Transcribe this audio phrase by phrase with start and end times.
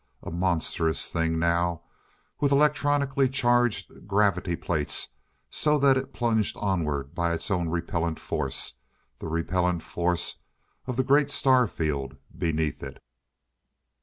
[0.23, 1.83] A monstrous thing now
[2.39, 5.09] with electronically charged gravity plates
[5.51, 8.79] so that it plunged onward by its own repellant force
[9.19, 10.41] the repellant force
[10.87, 12.97] of the great star field beneath it.